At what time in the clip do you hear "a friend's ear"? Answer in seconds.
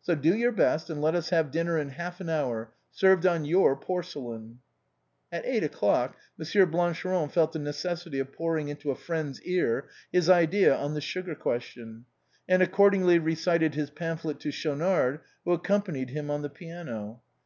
8.90-9.90